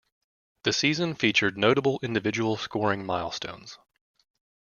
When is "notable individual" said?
1.59-2.57